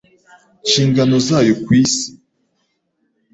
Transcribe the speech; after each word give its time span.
nshingano 0.65 1.15
zayo 1.27 1.53
kwi 1.63 1.77
isi. 1.83 2.07